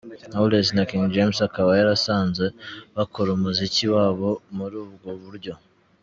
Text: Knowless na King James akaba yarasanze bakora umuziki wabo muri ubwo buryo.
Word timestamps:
Knowless 0.29 0.67
na 0.75 0.83
King 0.89 1.05
James 1.13 1.37
akaba 1.47 1.71
yarasanze 1.79 2.45
bakora 2.95 3.29
umuziki 3.37 3.85
wabo 3.95 4.29
muri 4.57 4.75
ubwo 4.83 5.09
buryo. 5.23 5.53